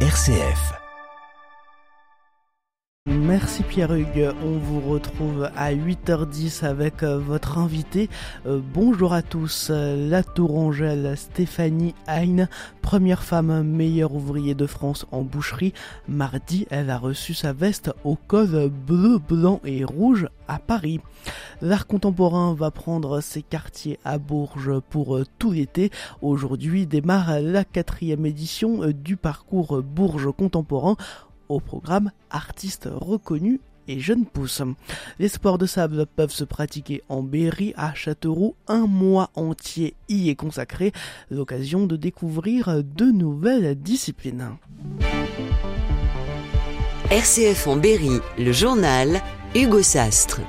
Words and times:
RCF. 0.00 0.85
Merci 3.26 3.64
Pierre 3.64 3.92
Hugues, 3.92 4.32
on 4.44 4.56
vous 4.56 4.80
retrouve 4.80 5.50
à 5.56 5.74
8h10 5.74 6.64
avec 6.64 7.02
euh, 7.02 7.18
votre 7.18 7.58
invité. 7.58 8.08
Euh, 8.46 8.60
bonjour 8.72 9.12
à 9.12 9.22
tous, 9.22 9.70
la 9.72 10.22
tourangelle 10.22 11.16
Stéphanie 11.16 11.96
Hein, 12.06 12.46
première 12.82 13.24
femme 13.24 13.64
meilleure 13.64 14.14
ouvrier 14.14 14.54
de 14.54 14.66
France 14.66 15.06
en 15.10 15.22
boucherie. 15.22 15.72
Mardi, 16.06 16.68
elle 16.70 16.88
a 16.88 16.98
reçu 16.98 17.34
sa 17.34 17.52
veste 17.52 17.92
au 18.04 18.14
code 18.14 18.70
bleu, 18.70 19.18
blanc 19.18 19.60
et 19.64 19.84
rouge 19.84 20.28
à 20.46 20.60
Paris. 20.60 21.00
L'art 21.60 21.88
contemporain 21.88 22.54
va 22.54 22.70
prendre 22.70 23.20
ses 23.20 23.42
quartiers 23.42 23.98
à 24.04 24.18
Bourges 24.18 24.78
pour 24.90 25.16
euh, 25.16 25.24
tout 25.40 25.50
l'été. 25.50 25.90
Aujourd'hui 26.22 26.86
démarre 26.86 27.40
la 27.40 27.64
quatrième 27.64 28.24
édition 28.24 28.82
du 28.90 29.16
parcours 29.16 29.82
Bourges 29.82 30.30
contemporain 30.30 30.96
au 31.48 31.60
programme 31.60 32.10
artistes 32.30 32.88
reconnus 32.90 33.60
et 33.88 34.00
jeunes 34.00 34.26
pousses. 34.26 34.62
Les 35.18 35.28
sports 35.28 35.58
de 35.58 35.66
sable 35.66 36.06
peuvent 36.06 36.32
se 36.32 36.44
pratiquer 36.44 37.02
en 37.08 37.22
Berry 37.22 37.72
à 37.76 37.94
Châteauroux. 37.94 38.56
Un 38.68 38.86
mois 38.86 39.30
entier 39.34 39.94
y 40.08 40.28
est 40.28 40.34
consacré, 40.34 40.92
l'occasion 41.30 41.86
de 41.86 41.96
découvrir 41.96 42.82
de 42.82 43.06
nouvelles 43.06 43.74
disciplines. 43.76 44.56
RCF 47.10 47.68
en 47.68 47.76
Berry, 47.76 48.18
le 48.38 48.52
journal 48.52 49.20
Hugo 49.54 49.82
Sastre. 49.82 50.40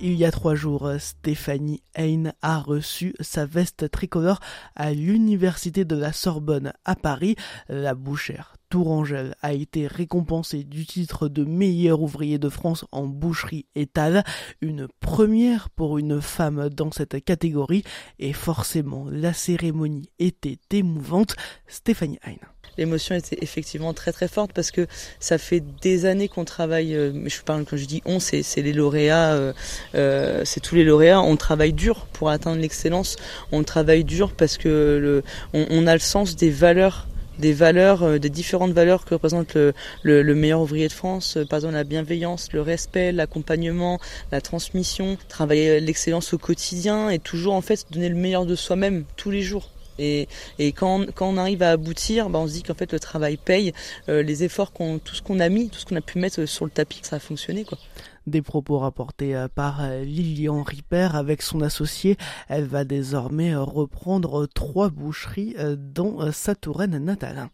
Il 0.00 0.12
y 0.14 0.24
a 0.24 0.30
trois 0.30 0.54
jours, 0.54 0.92
Stéphanie 1.00 1.82
Hein 1.96 2.30
a 2.40 2.60
reçu 2.60 3.14
sa 3.18 3.46
veste 3.46 3.90
tricolore 3.90 4.38
à 4.76 4.92
l'université 4.92 5.84
de 5.84 5.96
la 5.96 6.12
Sorbonne 6.12 6.72
à 6.84 6.94
Paris. 6.94 7.34
La 7.68 7.96
bouchère 7.96 8.54
Tourangelle 8.68 9.34
a 9.42 9.52
été 9.52 9.86
récompensé 9.86 10.64
du 10.64 10.86
titre 10.86 11.28
de 11.28 11.44
meilleur 11.44 12.00
ouvrier 12.00 12.38
de 12.38 12.48
France 12.48 12.84
en 12.92 13.06
boucherie 13.06 13.66
étale, 13.74 14.24
une 14.60 14.88
première 15.00 15.70
pour 15.70 15.98
une 15.98 16.20
femme 16.20 16.68
dans 16.68 16.92
cette 16.92 17.24
catégorie 17.24 17.84
et 18.18 18.32
forcément 18.32 19.06
la 19.10 19.32
cérémonie 19.32 20.10
était 20.18 20.58
émouvante. 20.70 21.36
Stéphanie 21.66 22.18
Hein 22.24 22.36
l'émotion 22.78 23.14
était 23.14 23.38
effectivement 23.42 23.92
très 23.92 24.12
très 24.12 24.28
forte 24.28 24.52
parce 24.52 24.70
que 24.70 24.86
ça 25.20 25.36
fait 25.36 25.62
des 25.82 26.06
années 26.06 26.28
qu'on 26.28 26.44
travaille. 26.44 26.94
Euh, 26.94 27.28
je 27.28 27.42
parle 27.42 27.64
quand 27.64 27.76
je 27.76 27.84
dis 27.84 28.02
on, 28.06 28.20
c'est 28.20 28.42
les 28.56 28.72
lauréats, 28.72 29.34
euh, 29.34 29.52
euh, 29.94 30.42
c'est 30.44 30.60
tous 30.60 30.76
les 30.76 30.84
lauréats. 30.84 31.20
On 31.20 31.36
travaille 31.36 31.72
dur 31.72 32.06
pour 32.12 32.30
atteindre 32.30 32.60
l'excellence. 32.60 33.16
On 33.52 33.64
travaille 33.64 34.04
dur 34.04 34.32
parce 34.32 34.56
que 34.56 35.22
on 35.52 35.86
a 35.86 35.92
le 35.92 36.00
sens 36.00 36.36
des 36.36 36.50
valeurs 36.50 37.08
des 37.38 37.52
valeurs, 37.52 38.02
euh, 38.02 38.18
des 38.18 38.30
différentes 38.30 38.72
valeurs 38.72 39.04
que 39.04 39.14
représente 39.14 39.54
le, 39.54 39.74
le, 40.02 40.34
meilleur 40.34 40.60
ouvrier 40.60 40.88
de 40.88 40.92
France, 40.92 41.36
euh, 41.36 41.44
par 41.44 41.58
exemple 41.58 41.74
la 41.74 41.84
bienveillance, 41.84 42.52
le 42.52 42.62
respect, 42.62 43.12
l'accompagnement, 43.12 43.98
la 44.32 44.40
transmission, 44.40 45.16
travailler 45.28 45.80
l'excellence 45.80 46.32
au 46.32 46.38
quotidien 46.38 47.10
et 47.10 47.18
toujours 47.18 47.54
en 47.54 47.62
fait 47.62 47.86
donner 47.90 48.08
le 48.08 48.16
meilleur 48.16 48.46
de 48.46 48.54
soi-même 48.54 49.04
tous 49.16 49.30
les 49.30 49.42
jours. 49.42 49.70
Et, 49.98 50.28
quand, 50.72 51.06
on 51.20 51.36
arrive 51.36 51.62
à 51.62 51.70
aboutir, 51.70 52.30
bah 52.30 52.38
on 52.38 52.46
se 52.46 52.52
dit 52.52 52.62
qu'en 52.62 52.74
fait 52.74 52.92
le 52.92 53.00
travail 53.00 53.36
paye, 53.36 53.72
euh, 54.08 54.22
les 54.22 54.44
efforts, 54.44 54.72
qu'on, 54.72 54.98
tout 54.98 55.14
ce 55.14 55.22
qu'on 55.22 55.40
a 55.40 55.48
mis, 55.48 55.70
tout 55.70 55.78
ce 55.78 55.86
qu'on 55.86 55.96
a 55.96 56.00
pu 56.00 56.18
mettre 56.18 56.46
sur 56.46 56.64
le 56.64 56.70
tapis, 56.70 57.00
ça 57.02 57.16
a 57.16 57.18
fonctionné 57.18 57.64
quoi. 57.64 57.78
Des 58.26 58.42
propos 58.42 58.78
rapportés 58.78 59.34
euh, 59.34 59.48
par 59.48 59.82
euh, 59.82 60.02
Lilian 60.02 60.62
Ripper 60.62 61.08
avec 61.14 61.42
son 61.42 61.62
associé. 61.62 62.16
Elle 62.48 62.64
va 62.64 62.84
désormais 62.84 63.54
reprendre 63.54 64.46
trois 64.46 64.90
boucheries 64.90 65.56
dans 65.78 66.30
sa 66.32 66.54
Touraine 66.54 66.98
natale. 66.98 67.48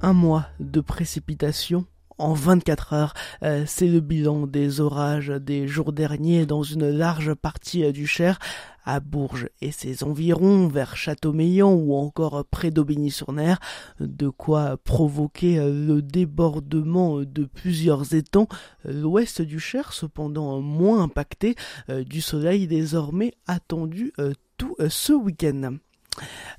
Un 0.00 0.12
mois 0.12 0.46
de 0.60 0.80
précipitation 0.80 1.84
en 2.18 2.32
24 2.34 2.92
heures. 2.92 3.14
Euh, 3.42 3.64
c'est 3.66 3.86
le 3.86 4.00
bilan 4.00 4.46
des 4.46 4.80
orages 4.80 5.28
des 5.28 5.66
jours 5.66 5.92
derniers 5.92 6.46
dans 6.46 6.62
une 6.62 6.90
large 6.90 7.34
partie 7.34 7.84
euh, 7.84 7.92
du 7.92 8.06
Cher, 8.06 8.38
à 8.84 9.00
Bourges 9.00 9.48
et 9.60 9.70
ses 9.70 10.02
environs, 10.02 10.68
vers 10.68 10.96
Châteaumeillan 10.96 11.72
ou 11.72 11.94
encore 11.94 12.44
près 12.50 12.70
d'Aubigny-sur-Ner, 12.70 13.56
de 14.00 14.28
quoi 14.28 14.76
provoquer 14.78 15.58
euh, 15.58 15.70
le 15.70 16.02
débordement 16.02 17.20
de 17.20 17.44
plusieurs 17.44 18.14
étangs. 18.14 18.48
L'ouest 18.84 19.42
du 19.42 19.60
Cher, 19.60 19.92
cependant 19.92 20.60
moins 20.60 21.02
impacté, 21.02 21.54
du 21.88 22.20
soleil 22.20 22.66
désormais 22.66 23.32
attendu 23.46 24.12
tout 24.56 24.76
ce 24.88 25.12
week-end. 25.12 25.78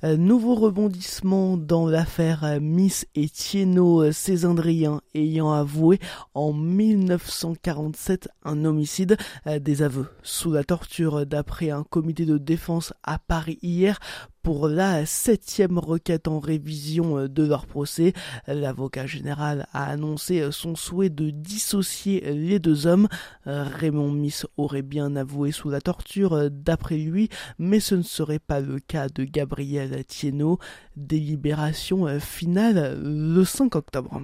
Euh, 0.02 0.16
nouveau 0.16 0.54
rebondissement 0.54 1.58
dans 1.58 1.86
l'affaire 1.86 2.44
euh, 2.44 2.58
Miss 2.60 3.06
Etienne 3.16 4.12
Césandrien 4.12 5.02
ayant 5.14 5.52
avoué 5.52 5.98
en 6.32 6.52
1947 6.52 8.28
un 8.44 8.64
homicide. 8.64 9.18
Euh, 9.46 9.58
des 9.58 9.82
aveux 9.82 10.06
sous 10.22 10.52
la 10.52 10.64
torture 10.64 11.26
d'après 11.26 11.70
un 11.70 11.84
comité 11.84 12.24
de 12.24 12.38
défense 12.38 12.94
à 13.02 13.18
Paris 13.18 13.58
hier 13.62 14.00
pour 14.42 14.68
la 14.68 15.06
septième 15.06 15.78
requête 15.78 16.28
en 16.28 16.40
révision 16.40 17.18
euh, 17.18 17.28
de 17.28 17.44
leur 17.44 17.66
procès. 17.66 18.12
L'avocat 18.46 19.06
général 19.06 19.66
a 19.72 19.84
annoncé 19.84 20.50
son 20.50 20.76
souhait 20.76 21.10
de 21.10 21.30
dissocier 21.30 22.20
les 22.32 22.58
deux 22.58 22.86
hommes. 22.86 23.08
Raymond 23.46 24.12
Miss 24.12 24.46
aurait 24.56 24.82
bien 24.82 25.16
avoué 25.16 25.52
sous 25.52 25.70
la 25.70 25.80
torture 25.80 26.34
euh, 26.34 26.48
d'après 26.50 26.96
lui, 26.96 27.28
mais 27.58 27.80
ce 27.80 27.94
ne 27.94 28.02
serait 28.02 28.38
pas 28.38 28.60
le 28.60 28.78
cas 28.78 29.08
de 29.08 29.24
Gabriel 29.24 30.04
Thienot. 30.04 30.58
Délibération 30.96 32.06
euh, 32.06 32.18
finale 32.18 32.98
le 33.02 33.44
5 33.44 33.74
octobre. 33.74 34.20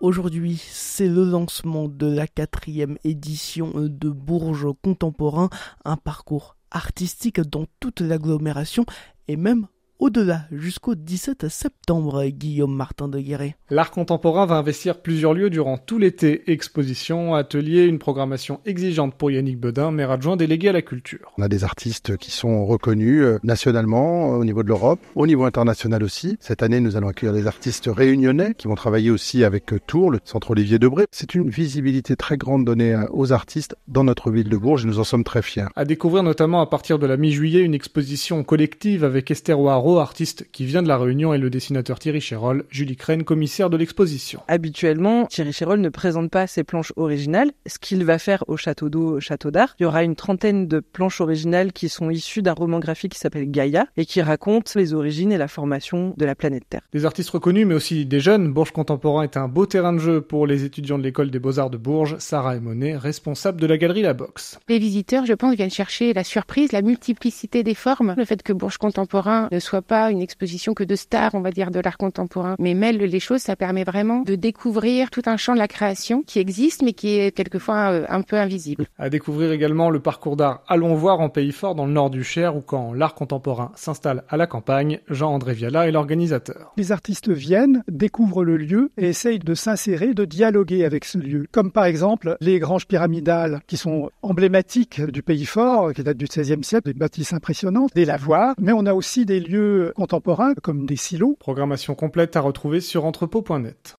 Aujourd'hui, 0.00 0.62
c'est 0.70 1.08
le 1.08 1.24
lancement 1.24 1.88
de 1.88 2.06
la 2.06 2.28
quatrième 2.28 2.98
édition 3.02 3.72
de 3.74 4.10
Bourges 4.10 4.68
Contemporain, 4.80 5.50
un 5.84 5.96
parcours 5.96 6.57
artistique 6.70 7.40
dans 7.40 7.66
toute 7.80 8.00
l'agglomération 8.00 8.84
et 9.28 9.36
même 9.36 9.66
au-delà 9.98 10.42
jusqu'au 10.52 10.94
17 10.94 11.48
septembre, 11.48 12.24
Guillaume 12.26 12.74
Martin 12.74 13.08
de 13.08 13.18
Guéret. 13.18 13.56
L'art 13.70 13.90
contemporain 13.90 14.46
va 14.46 14.56
investir 14.56 15.00
plusieurs 15.00 15.34
lieux 15.34 15.50
durant 15.50 15.76
tout 15.78 15.98
l'été. 15.98 16.50
Expositions, 16.50 17.34
ateliers, 17.34 17.84
une 17.84 17.98
programmation 17.98 18.60
exigeante 18.64 19.14
pour 19.14 19.30
Yannick 19.30 19.58
Bedin, 19.58 19.90
maire 19.90 20.10
adjoint 20.10 20.36
délégué 20.36 20.68
à 20.68 20.72
la 20.72 20.82
culture. 20.82 21.32
On 21.36 21.42
a 21.42 21.48
des 21.48 21.64
artistes 21.64 22.16
qui 22.16 22.30
sont 22.30 22.64
reconnus 22.64 23.22
euh, 23.22 23.38
nationalement, 23.42 24.30
au 24.30 24.44
niveau 24.44 24.62
de 24.62 24.68
l'Europe, 24.68 25.00
au 25.14 25.26
niveau 25.26 25.44
international 25.44 26.02
aussi. 26.02 26.36
Cette 26.40 26.62
année, 26.62 26.80
nous 26.80 26.96
allons 26.96 27.08
accueillir 27.08 27.34
des 27.34 27.46
artistes 27.46 27.90
réunionnais 27.92 28.54
qui 28.56 28.68
vont 28.68 28.74
travailler 28.74 29.10
aussi 29.10 29.44
avec 29.44 29.72
euh, 29.72 29.80
Tours, 29.86 30.10
le 30.10 30.20
centre 30.24 30.52
Olivier 30.52 30.78
Debré. 30.78 31.06
C'est 31.10 31.34
une 31.34 31.50
visibilité 31.50 32.16
très 32.16 32.36
grande 32.36 32.64
donnée 32.64 32.94
euh, 32.94 33.06
aux 33.10 33.32
artistes 33.32 33.76
dans 33.88 34.04
notre 34.04 34.30
ville 34.30 34.48
de 34.48 34.56
Bourges 34.56 34.84
et 34.84 34.86
nous 34.86 35.00
en 35.00 35.04
sommes 35.04 35.24
très 35.24 35.42
fiers. 35.42 35.66
À 35.76 35.84
découvrir 35.84 36.22
notamment 36.22 36.60
à 36.60 36.66
partir 36.66 36.98
de 36.98 37.06
la 37.06 37.16
mi-juillet 37.16 37.60
une 37.60 37.74
exposition 37.74 38.44
collective 38.44 39.04
avec 39.04 39.30
Esther 39.30 39.58
Artiste 39.96 40.46
qui 40.52 40.66
vient 40.66 40.82
de 40.82 40.88
la 40.88 40.98
Réunion, 40.98 41.32
et 41.32 41.38
le 41.38 41.50
dessinateur 41.50 41.98
Thierry 41.98 42.20
Chérol, 42.20 42.64
Julie 42.68 42.96
Crène, 42.96 43.24
commissaire 43.24 43.70
de 43.70 43.76
l'exposition. 43.76 44.40
Habituellement, 44.46 45.26
Thierry 45.26 45.52
Chérol 45.52 45.80
ne 45.80 45.88
présente 45.88 46.30
pas 46.30 46.46
ses 46.46 46.64
planches 46.64 46.92
originales, 46.96 47.52
ce 47.66 47.78
qu'il 47.78 48.04
va 48.04 48.18
faire 48.18 48.44
au 48.48 48.56
Château 48.56 48.90
d'eau, 48.90 49.20
Château 49.20 49.50
d'Art. 49.50 49.74
Il 49.80 49.84
y 49.84 49.86
aura 49.86 50.04
une 50.04 50.16
trentaine 50.16 50.68
de 50.68 50.80
planches 50.80 51.20
originales 51.20 51.72
qui 51.72 51.88
sont 51.88 52.10
issues 52.10 52.42
d'un 52.42 52.52
roman 52.52 52.78
graphique 52.78 53.12
qui 53.12 53.18
s'appelle 53.18 53.50
Gaïa 53.50 53.86
et 53.96 54.04
qui 54.04 54.20
raconte 54.20 54.74
les 54.74 54.92
origines 54.92 55.32
et 55.32 55.38
la 55.38 55.48
formation 55.48 56.14
de 56.16 56.24
la 56.24 56.34
planète 56.34 56.64
Terre. 56.68 56.82
Des 56.92 57.06
artistes 57.06 57.30
reconnus, 57.30 57.66
mais 57.66 57.74
aussi 57.74 58.04
des 58.04 58.20
jeunes. 58.20 58.52
Bourges 58.52 58.72
Contemporain 58.72 59.22
est 59.22 59.36
un 59.36 59.48
beau 59.48 59.66
terrain 59.66 59.92
de 59.92 59.98
jeu 59.98 60.20
pour 60.20 60.46
les 60.46 60.64
étudiants 60.64 60.98
de 60.98 61.02
l'école 61.02 61.30
des 61.30 61.38
beaux-arts 61.38 61.70
de 61.70 61.78
Bourges. 61.78 62.16
Sarah 62.18 62.56
Emonet, 62.56 62.96
responsable 62.96 63.60
de 63.60 63.66
la 63.66 63.78
galerie 63.78 64.02
La 64.02 64.14
Boxe. 64.14 64.58
Les 64.68 64.78
visiteurs, 64.78 65.24
je 65.24 65.32
pense, 65.32 65.54
viennent 65.54 65.70
chercher 65.70 66.12
la 66.12 66.24
surprise, 66.24 66.72
la 66.72 66.82
multiplicité 66.82 67.62
des 67.62 67.74
formes, 67.74 68.14
le 68.16 68.24
fait 68.24 68.42
que 68.42 68.52
Bourges 68.52 68.78
Contemporain 68.78 69.48
ne 69.50 69.58
soit 69.58 69.77
pas 69.82 70.10
une 70.10 70.20
exposition 70.20 70.74
que 70.74 70.84
de 70.84 70.96
stars, 70.96 71.34
on 71.34 71.40
va 71.40 71.50
dire, 71.50 71.70
de 71.70 71.80
l'art 71.80 71.98
contemporain, 71.98 72.56
mais 72.58 72.74
mêle 72.74 72.98
les 72.98 73.20
choses, 73.20 73.40
ça 73.40 73.56
permet 73.56 73.84
vraiment 73.84 74.22
de 74.22 74.34
découvrir 74.34 75.10
tout 75.10 75.22
un 75.26 75.36
champ 75.36 75.54
de 75.54 75.58
la 75.58 75.68
création 75.68 76.22
qui 76.26 76.38
existe, 76.38 76.82
mais 76.82 76.92
qui 76.92 77.18
est 77.18 77.34
quelquefois 77.34 77.92
euh, 77.92 78.06
un 78.08 78.22
peu 78.22 78.36
invisible. 78.36 78.86
À 78.98 79.10
découvrir 79.10 79.52
également 79.52 79.90
le 79.90 80.00
parcours 80.00 80.36
d'art 80.36 80.62
Allons 80.68 80.94
voir 80.94 81.20
en 81.20 81.28
Pays 81.28 81.52
Fort, 81.52 81.74
dans 81.74 81.86
le 81.86 81.92
nord 81.92 82.10
du 82.10 82.24
Cher, 82.24 82.56
où 82.56 82.60
quand 82.60 82.92
l'art 82.92 83.14
contemporain 83.14 83.72
s'installe 83.74 84.24
à 84.28 84.36
la 84.36 84.46
campagne, 84.46 85.00
Jean-André 85.08 85.54
Viala 85.54 85.88
est 85.88 85.92
l'organisateur. 85.92 86.72
Les 86.76 86.92
artistes 86.92 87.30
viennent, 87.30 87.82
découvrent 87.88 88.44
le 88.44 88.56
lieu 88.56 88.90
et 88.96 89.08
essayent 89.08 89.38
de 89.38 89.54
s'insérer, 89.54 90.14
de 90.14 90.24
dialoguer 90.24 90.84
avec 90.84 91.04
ce 91.04 91.18
lieu. 91.18 91.46
Comme 91.52 91.72
par 91.72 91.84
exemple 91.84 92.36
les 92.40 92.58
granges 92.58 92.86
pyramidales 92.86 93.60
qui 93.66 93.76
sont 93.76 94.10
emblématiques 94.22 95.00
du 95.00 95.22
Pays 95.22 95.46
Fort, 95.46 95.92
qui 95.92 96.02
datent 96.02 96.16
du 96.16 96.26
XVIe 96.26 96.62
siècle, 96.62 96.92
des 96.92 96.98
bâtisses 96.98 97.32
impressionnantes, 97.32 97.90
des 97.94 98.04
lavoirs, 98.04 98.54
mais 98.58 98.72
on 98.72 98.86
a 98.86 98.94
aussi 98.94 99.24
des 99.24 99.40
lieux 99.40 99.67
contemporains 99.94 100.54
comme 100.54 100.86
des 100.86 100.96
silos. 100.96 101.36
Programmation 101.38 101.94
complète 101.94 102.36
à 102.36 102.40
retrouver 102.40 102.80
sur 102.80 103.04
entrepôt.net. 103.04 103.96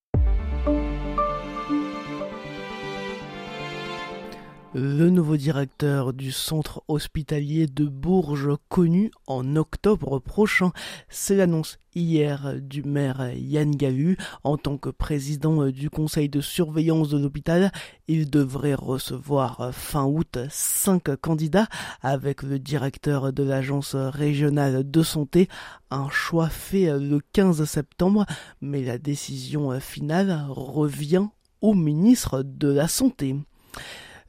Le 4.72 5.10
nouveau 5.10 5.36
directeur 5.36 6.12
du 6.12 6.30
centre 6.30 6.84
hospitalier 6.86 7.66
de 7.66 7.86
Bourges 7.86 8.56
connu 8.68 9.10
en 9.26 9.56
octobre 9.56 10.20
prochain, 10.20 10.70
c'est 11.08 11.34
l'annonce 11.34 11.80
hier 11.96 12.54
du 12.60 12.84
maire 12.84 13.32
Yann 13.34 13.72
Galu. 13.72 14.16
En 14.44 14.56
tant 14.58 14.78
que 14.78 14.88
président 14.88 15.66
du 15.70 15.90
conseil 15.90 16.28
de 16.28 16.40
surveillance 16.40 17.08
de 17.08 17.18
l'hôpital, 17.18 17.72
il 18.06 18.30
devrait 18.30 18.74
recevoir 18.74 19.74
fin 19.74 20.04
août 20.04 20.38
cinq 20.50 21.16
candidats 21.16 21.66
avec 22.00 22.44
le 22.44 22.60
directeur 22.60 23.32
de 23.32 23.42
l'agence 23.42 23.96
régionale 23.96 24.88
de 24.88 25.02
santé. 25.02 25.48
Un 25.90 26.08
choix 26.10 26.48
fait 26.48 26.96
le 26.96 27.18
15 27.32 27.64
septembre, 27.64 28.24
mais 28.60 28.84
la 28.84 28.98
décision 28.98 29.80
finale 29.80 30.44
revient 30.48 31.26
au 31.60 31.74
ministre 31.74 32.44
de 32.44 32.68
la 32.68 32.86
Santé 32.86 33.34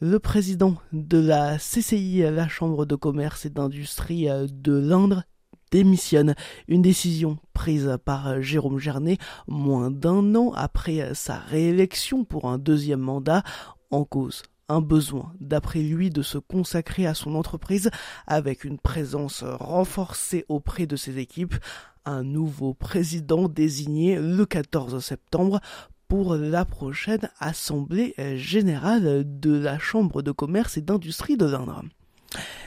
le 0.01 0.17
président 0.17 0.75
de 0.91 1.19
la 1.19 1.57
CCI, 1.57 2.23
la 2.23 2.47
Chambre 2.47 2.85
de 2.85 2.95
commerce 2.95 3.45
et 3.45 3.51
d'industrie 3.51 4.27
de 4.49 4.73
l'Indre, 4.73 5.23
démissionne. 5.71 6.35
Une 6.67 6.81
décision 6.81 7.37
prise 7.53 7.97
par 8.03 8.41
Jérôme 8.41 8.79
Gernet 8.79 9.19
moins 9.47 9.91
d'un 9.91 10.35
an 10.35 10.51
après 10.53 11.13
sa 11.13 11.37
réélection 11.37 12.25
pour 12.25 12.49
un 12.49 12.57
deuxième 12.57 12.99
mandat 12.99 13.43
en 13.91 14.03
cause 14.03 14.43
un 14.71 14.81
besoin, 14.81 15.33
d'après 15.41 15.81
lui, 15.81 16.09
de 16.09 16.21
se 16.21 16.37
consacrer 16.37 17.05
à 17.05 17.13
son 17.13 17.35
entreprise 17.35 17.91
avec 18.25 18.63
une 18.63 18.79
présence 18.79 19.43
renforcée 19.43 20.45
auprès 20.47 20.85
de 20.85 20.95
ses 20.95 21.17
équipes. 21.17 21.55
Un 22.05 22.23
nouveau 22.23 22.73
président 22.73 23.49
désigné 23.49 24.17
le 24.17 24.45
14 24.45 25.03
septembre 25.03 25.59
pour 26.11 26.35
la 26.35 26.65
prochaine 26.65 27.29
Assemblée 27.39 28.13
générale 28.35 29.23
de 29.25 29.57
la 29.57 29.79
Chambre 29.79 30.21
de 30.21 30.33
commerce 30.33 30.75
et 30.75 30.81
d'industrie 30.81 31.37
de 31.37 31.45
l'Indre. 31.45 31.83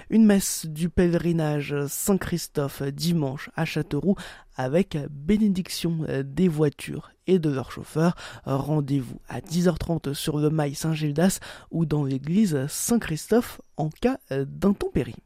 Une 0.08 0.25
messe 0.25 0.64
du 0.64 0.88
pèlerinage 0.88 1.75
Saint-Christophe 1.87 2.82
dimanche 2.85 3.50
à 3.55 3.67
Châteauroux 3.67 4.17
avec 4.56 4.96
bénédiction 5.11 6.06
des 6.25 6.49
voitures 6.49 7.11
et 7.26 7.38
de 7.38 7.50
leurs 7.50 7.70
chauffeurs. 7.70 8.14
Rendez-vous 8.46 9.20
à 9.29 9.41
10h30 9.41 10.14
sur 10.14 10.38
le 10.38 10.49
mail 10.49 10.75
Saint-Gildas 10.75 11.41
ou 11.70 11.85
dans 11.85 12.02
l'église 12.02 12.67
Saint-Christophe 12.69 13.61
en 13.76 13.91
cas 13.91 14.17
d'intempérie. 14.31 15.17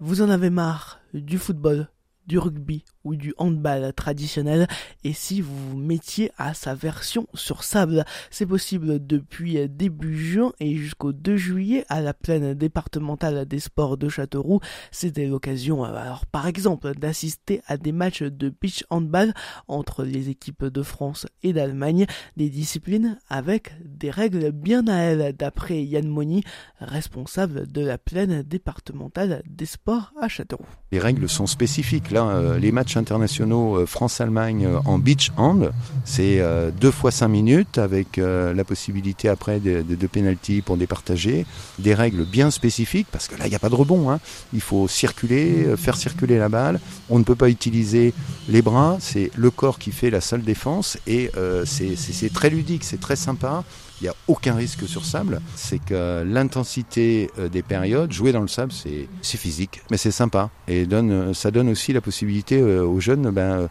Vous 0.00 0.20
en 0.20 0.28
avez 0.28 0.50
marre 0.50 1.00
du 1.14 1.38
football, 1.38 1.88
du 2.26 2.38
rugby 2.38 2.84
ou 3.04 3.16
du 3.16 3.34
handball 3.38 3.92
traditionnel 3.92 4.66
et 5.04 5.12
si 5.12 5.40
vous 5.40 5.70
vous 5.70 5.76
mettiez 5.76 6.30
à 6.38 6.54
sa 6.54 6.74
version 6.74 7.26
sur 7.34 7.64
sable. 7.64 8.04
C'est 8.30 8.46
possible 8.46 9.04
depuis 9.04 9.68
début 9.68 10.16
juin 10.16 10.52
et 10.60 10.76
jusqu'au 10.76 11.12
2 11.12 11.36
juillet 11.36 11.84
à 11.88 12.00
la 12.00 12.14
plaine 12.14 12.54
départementale 12.54 13.46
des 13.46 13.60
sports 13.60 13.96
de 13.96 14.08
Châteauroux. 14.08 14.60
C'était 14.90 15.26
l'occasion, 15.26 15.84
alors 15.84 16.26
par 16.26 16.46
exemple, 16.46 16.94
d'assister 16.94 17.62
à 17.66 17.76
des 17.76 17.92
matchs 17.92 18.22
de 18.22 18.48
beach 18.48 18.84
handball 18.90 19.32
entre 19.68 20.04
les 20.04 20.28
équipes 20.28 20.64
de 20.64 20.82
France 20.82 21.26
et 21.42 21.52
d'Allemagne, 21.52 22.06
des 22.36 22.48
disciplines 22.48 23.18
avec 23.28 23.72
des 23.84 24.10
règles 24.10 24.52
bien 24.52 24.86
à 24.86 24.98
elles 24.98 25.34
d'après 25.36 25.82
Yann 25.82 26.08
Moni, 26.08 26.44
responsable 26.80 27.70
de 27.70 27.84
la 27.84 27.98
plaine 27.98 28.42
départementale 28.42 29.42
des 29.48 29.66
sports 29.66 30.12
à 30.20 30.28
Châteauroux. 30.28 30.66
Les 30.92 30.98
règles 30.98 31.28
sont 31.28 31.46
spécifiques. 31.46 32.10
Là, 32.10 32.28
euh, 32.28 32.58
les 32.58 32.72
matchs 32.72 32.91
internationaux 32.96 33.76
euh, 33.76 33.86
France-Allemagne 33.86 34.66
euh, 34.66 34.78
en 34.84 34.98
beach 34.98 35.30
hand. 35.36 35.72
C'est 36.04 36.40
euh, 36.40 36.70
deux 36.70 36.90
fois 36.90 37.10
cinq 37.10 37.28
minutes 37.28 37.78
avec 37.78 38.16
la 38.16 38.64
possibilité 38.64 39.28
après 39.28 39.60
de, 39.60 39.82
de, 39.82 40.60
pour 40.60 40.76
départager. 40.76 41.46
Des 41.78 41.94
règles 41.94 42.24
bien 42.24 42.50
spécifiques 42.50 43.06
parce 43.10 43.28
que 43.28 43.36
là, 43.36 43.46
il 43.46 43.50
n'y 43.50 43.56
a 43.56 43.58
pas 43.58 43.68
de 43.68 43.74
rebond. 43.74 44.10
Hein. 44.10 44.20
Il 44.52 44.60
faut 44.60 44.88
circuler, 44.88 45.66
faire 45.76 45.96
circuler 45.96 46.38
la 46.38 46.48
balle. 46.48 46.80
On 47.08 47.18
ne 47.18 47.24
peut 47.24 47.34
pas 47.34 47.48
utiliser 47.48 48.12
les 48.48 48.62
bras. 48.62 48.96
C'est 49.00 49.30
le 49.36 49.50
corps 49.50 49.78
qui 49.78 49.92
fait 49.92 50.10
la 50.10 50.20
seule 50.20 50.42
défense 50.42 50.98
et 51.06 51.30
c'est 51.64 52.32
très 52.32 52.50
ludique, 52.50 52.84
c'est 52.84 53.00
très 53.00 53.16
sympa. 53.16 53.64
Il 54.02 54.06
n'y 54.06 54.08
a 54.08 54.16
aucun 54.26 54.56
risque 54.56 54.88
sur 54.88 55.04
sable. 55.04 55.40
C'est 55.54 55.78
que 55.78 56.24
l'intensité 56.26 57.30
des 57.52 57.62
périodes, 57.62 58.10
jouer 58.10 58.32
dans 58.32 58.40
le 58.40 58.48
sable, 58.48 58.72
c'est 58.72 59.38
physique, 59.38 59.80
mais 59.92 59.96
c'est 59.96 60.10
sympa. 60.10 60.50
Et 60.66 60.86
donne, 60.86 61.32
ça 61.34 61.52
donne 61.52 61.68
aussi 61.68 61.92
la 61.92 62.00
possibilité 62.00 62.60
aux 62.60 62.98
jeunes 62.98 63.30
ben, 63.30 63.68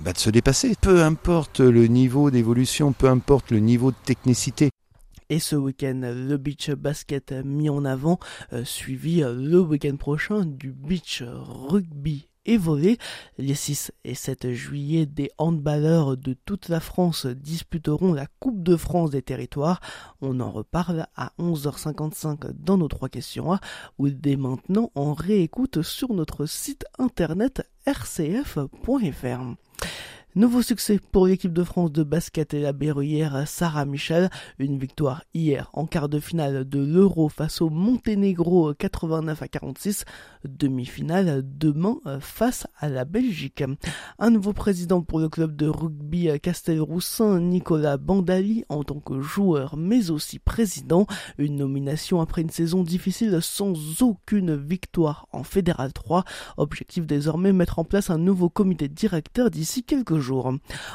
ben, 0.00 0.12
de 0.12 0.18
se 0.18 0.30
dépasser. 0.30 0.74
Peu 0.80 1.02
importe 1.02 1.60
le 1.60 1.86
niveau 1.86 2.30
d'évolution, 2.30 2.94
peu 2.94 3.08
importe 3.08 3.50
le 3.50 3.58
niveau 3.58 3.90
de 3.90 3.96
technicité. 4.06 4.70
Et 5.28 5.38
ce 5.38 5.54
week-end, 5.54 6.00
le 6.02 6.36
beach 6.38 6.70
basket 6.70 7.32
mis 7.44 7.68
en 7.68 7.84
avant, 7.84 8.18
euh, 8.54 8.64
suivi 8.64 9.20
le 9.20 9.60
week-end 9.60 9.96
prochain 9.96 10.46
du 10.46 10.72
beach 10.72 11.22
rugby 11.26 12.28
et. 12.46 12.98
Les 13.38 13.54
6 13.54 13.92
et 14.04 14.14
7 14.14 14.52
juillet, 14.52 15.06
des 15.06 15.30
handballeurs 15.38 16.16
de 16.16 16.34
toute 16.44 16.68
la 16.68 16.80
France 16.80 17.26
disputeront 17.26 18.12
la 18.12 18.26
Coupe 18.40 18.62
de 18.62 18.76
France 18.76 19.10
des 19.10 19.22
territoires. 19.22 19.80
On 20.20 20.40
en 20.40 20.50
reparle 20.50 21.06
à 21.16 21.32
11h55 21.38 22.52
dans 22.52 22.78
nos 22.78 22.88
trois 22.88 23.08
questions 23.08 23.58
ou 23.98 24.08
dès 24.08 24.36
maintenant 24.36 24.90
on 24.94 25.12
réécoute 25.12 25.82
sur 25.82 26.14
notre 26.14 26.46
site 26.46 26.84
internet 26.98 27.62
rcf.fr. 27.86 29.54
Nouveau 30.36 30.62
succès 30.62 30.98
pour 31.12 31.28
l'équipe 31.28 31.52
de 31.52 31.62
France 31.62 31.92
de 31.92 32.02
basket 32.02 32.54
et 32.54 32.60
la 32.60 32.72
berruyère 32.72 33.46
Sarah 33.46 33.84
Michel. 33.84 34.30
Une 34.58 34.80
victoire 34.80 35.22
hier 35.32 35.70
en 35.74 35.86
quart 35.86 36.08
de 36.08 36.18
finale 36.18 36.68
de 36.68 36.80
l'Euro 36.80 37.28
face 37.28 37.62
au 37.62 37.70
Monténégro 37.70 38.74
89 38.74 39.42
à 39.42 39.46
46. 39.46 40.04
Demi-finale 40.44 41.44
demain 41.44 42.00
face 42.18 42.66
à 42.80 42.88
la 42.88 43.04
Belgique. 43.04 43.62
Un 44.18 44.30
nouveau 44.30 44.52
président 44.52 45.02
pour 45.02 45.20
le 45.20 45.28
club 45.28 45.54
de 45.54 45.68
rugby 45.68 46.28
Castelroussin, 46.40 47.38
Nicolas 47.38 47.96
Bandali, 47.96 48.64
en 48.68 48.82
tant 48.82 48.98
que 48.98 49.20
joueur 49.20 49.76
mais 49.76 50.10
aussi 50.10 50.40
président. 50.40 51.06
Une 51.38 51.54
nomination 51.54 52.20
après 52.20 52.42
une 52.42 52.50
saison 52.50 52.82
difficile 52.82 53.38
sans 53.40 54.02
aucune 54.02 54.56
victoire 54.56 55.28
en 55.30 55.44
Fédéral 55.44 55.92
3. 55.92 56.24
Objectif 56.56 57.06
désormais 57.06 57.52
mettre 57.52 57.78
en 57.78 57.84
place 57.84 58.10
un 58.10 58.18
nouveau 58.18 58.48
comité 58.48 58.88
directeur 58.88 59.48
d'ici 59.48 59.84
quelques 59.84 60.18
jours. 60.18 60.23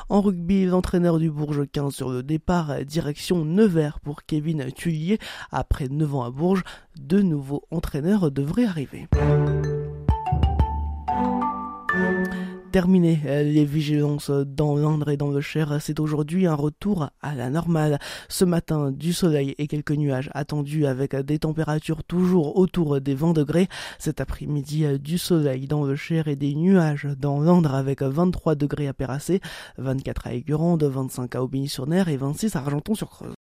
En 0.09 0.21
rugby, 0.21 0.65
l'entraîneur 0.65 1.19
du 1.19 1.29
Bourges 1.29 1.67
15 1.71 1.93
sur 1.93 2.09
le 2.09 2.23
départ, 2.23 2.83
direction 2.85 3.45
Nevers 3.45 3.99
pour 3.99 4.23
Kevin 4.23 4.71
Tullier. 4.71 5.19
Après 5.51 5.87
9 5.87 6.15
ans 6.15 6.23
à 6.23 6.31
Bourges, 6.31 6.63
de 6.99 7.21
nouveaux 7.21 7.63
entraîneurs 7.71 8.31
devraient 8.31 8.65
arriver 8.65 9.07
terminé 12.69 13.19
euh, 13.25 13.43
les 13.43 13.65
vigilances 13.65 14.29
dans 14.29 14.75
l'Indre 14.75 15.09
et 15.09 15.17
dans 15.17 15.31
le 15.31 15.41
Cher. 15.41 15.77
C'est 15.81 15.99
aujourd'hui 15.99 16.45
un 16.45 16.53
retour 16.53 17.09
à 17.21 17.35
la 17.35 17.49
normale. 17.49 17.99
Ce 18.27 18.45
matin, 18.45 18.91
du 18.91 19.13
soleil 19.13 19.55
et 19.57 19.67
quelques 19.67 19.91
nuages 19.91 20.29
attendus 20.33 20.85
avec 20.85 21.15
des 21.15 21.39
températures 21.39 22.03
toujours 22.03 22.57
autour 22.57 23.01
des 23.01 23.15
20 23.15 23.33
degrés. 23.33 23.67
Cet 23.97 24.21
après-midi, 24.21 24.85
du 24.99 25.17
soleil 25.17 25.67
dans 25.67 25.83
le 25.83 25.95
Cher 25.95 26.27
et 26.27 26.35
des 26.35 26.55
nuages 26.55 27.07
dans 27.17 27.39
l'Indre 27.41 27.73
avec 27.73 28.01
23 28.01 28.55
degrés 28.55 28.87
à 28.87 28.93
Péracé, 28.93 29.41
24 29.77 30.27
à 30.27 30.33
Aigurande, 30.33 30.83
25 30.83 31.35
à 31.35 31.43
Aubigny-sur-Ner 31.43 32.03
et 32.07 32.17
26 32.17 32.55
à 32.55 32.59
Argenton-sur-Creuse. 32.59 33.35